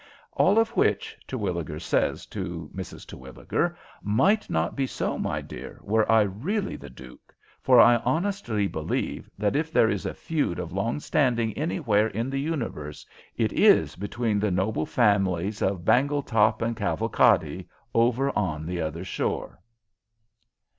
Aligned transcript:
"All 0.31 0.57
of 0.57 0.69
which," 0.75 1.15
Terwilliger 1.27 1.79
says 1.79 2.25
to 2.25 2.71
Mrs. 2.75 3.05
Terwilliger, 3.05 3.77
"might 4.01 4.49
not 4.49 4.75
be 4.75 4.87
so, 4.87 5.19
my 5.19 5.41
dear, 5.41 5.79
were 5.83 6.11
I 6.11 6.21
really 6.21 6.75
the 6.75 6.89
duke, 6.89 7.35
for 7.61 7.79
I 7.79 7.97
honestly 7.97 8.65
believe 8.67 9.29
that 9.37 9.55
if 9.55 9.71
there 9.71 9.91
is 9.91 10.07
a 10.07 10.15
feud 10.15 10.57
of 10.57 10.73
long 10.73 10.99
standing 10.99 11.53
anywhere 11.55 12.07
in 12.07 12.31
the 12.31 12.41
universe, 12.41 13.05
it 13.37 13.53
is 13.53 13.95
between 13.95 14.39
the 14.39 14.49
noble 14.49 14.87
families 14.87 15.61
of 15.61 15.85
Bangletop 15.85 16.63
and 16.63 16.75
Cavalcadi 16.75 17.69
over 17.93 18.35
on 18.35 18.65
the 18.65 18.81
other 18.81 19.03
shore." 19.03 19.59